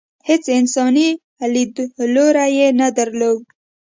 هېڅ 0.29 0.43
انساني 0.59 1.09
لیدلوری 1.53 2.49
یې 2.57 2.67
نه 2.79 2.87
درلود. 2.97 3.41